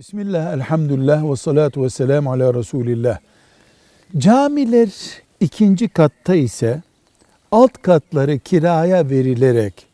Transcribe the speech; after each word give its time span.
Bismillah, 0.00 0.52
elhamdülillah 0.54 1.30
ve 1.30 1.36
salatu 1.36 1.82
ve 1.82 1.90
selamu 1.90 2.32
ala 2.32 2.54
Resulillah. 2.54 3.18
Camiler 4.18 4.88
ikinci 5.40 5.88
katta 5.88 6.34
ise 6.34 6.82
alt 7.52 7.82
katları 7.82 8.38
kiraya 8.38 9.10
verilerek 9.10 9.86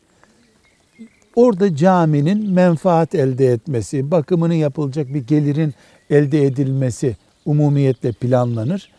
orada 1.35 1.75
caminin 1.75 2.51
menfaat 2.51 3.15
elde 3.15 3.47
etmesi, 3.47 4.11
bakımının 4.11 4.53
yapılacak 4.53 5.13
bir 5.13 5.27
gelirin 5.27 5.73
elde 6.09 6.45
edilmesi 6.45 7.15
umumiyetle 7.45 8.11
planlanır. 8.11 8.89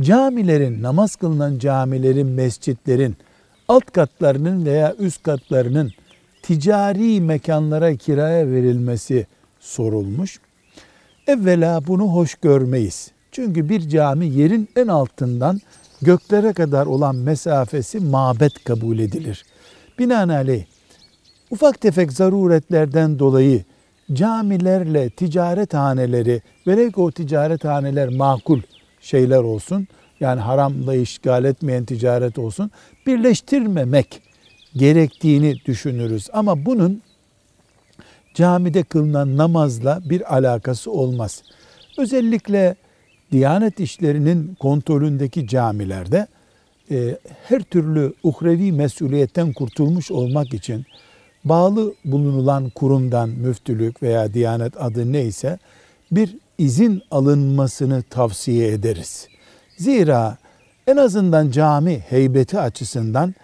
Camilerin, 0.00 0.82
namaz 0.82 1.16
kılınan 1.16 1.58
camilerin, 1.58 2.26
mescitlerin 2.26 3.16
alt 3.68 3.92
katlarının 3.92 4.66
veya 4.66 4.94
üst 4.98 5.22
katlarının 5.22 5.92
ticari 6.42 7.20
mekanlara 7.20 7.96
kiraya 7.96 8.50
verilmesi 8.50 9.26
sorulmuş. 9.60 10.40
Evvela 11.26 11.86
bunu 11.86 12.04
hoş 12.04 12.34
görmeyiz. 12.34 13.10
Çünkü 13.32 13.68
bir 13.68 13.88
cami 13.88 14.26
yerin 14.26 14.68
en 14.76 14.88
altından 14.88 15.60
göklere 16.02 16.52
kadar 16.52 16.86
olan 16.86 17.16
mesafesi 17.16 18.00
mabet 18.00 18.64
kabul 18.64 18.98
edilir. 18.98 19.44
Binaenaleyh 19.98 20.64
ufak 21.50 21.80
tefek 21.80 22.12
zaruretlerden 22.12 23.18
dolayı 23.18 23.64
camilerle 24.12 25.10
ticaret 25.10 25.74
haneleri 25.74 26.42
velev 26.66 26.90
ki 26.90 27.00
o 27.00 27.10
ticaret 27.10 27.64
haneler 27.64 28.08
makul 28.08 28.60
şeyler 29.00 29.38
olsun 29.38 29.88
yani 30.20 30.40
haramla 30.40 30.94
işgal 30.94 31.44
etmeyen 31.44 31.84
ticaret 31.84 32.38
olsun 32.38 32.70
birleştirmemek 33.06 34.22
gerektiğini 34.76 35.56
düşünürüz. 35.66 36.28
Ama 36.32 36.66
bunun 36.66 37.02
camide 38.34 38.82
kılınan 38.82 39.36
namazla 39.36 40.00
bir 40.04 40.34
alakası 40.34 40.90
olmaz. 40.90 41.42
Özellikle 41.98 42.76
Diyanet 43.34 43.80
işlerinin 43.80 44.54
kontrolündeki 44.54 45.48
camilerde 45.48 46.26
e, 46.90 47.18
her 47.44 47.62
türlü 47.62 48.14
uhrevi 48.22 48.72
mesuliyetten 48.72 49.52
kurtulmuş 49.52 50.10
olmak 50.10 50.54
için 50.54 50.84
bağlı 51.44 51.94
bulunulan 52.04 52.70
kurumdan 52.70 53.28
müftülük 53.28 54.02
veya 54.02 54.34
diyanet 54.34 54.82
adı 54.82 55.12
neyse 55.12 55.58
bir 56.10 56.36
izin 56.58 57.02
alınmasını 57.10 58.02
tavsiye 58.02 58.72
ederiz. 58.72 59.28
Zira 59.76 60.36
en 60.86 60.96
azından 60.96 61.50
cami 61.50 61.98
heybeti 61.98 62.58
açısından 62.58 63.34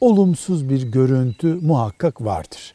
olumsuz 0.00 0.68
bir 0.68 0.82
görüntü 0.82 1.46
muhakkak 1.46 2.24
vardır. 2.24 2.74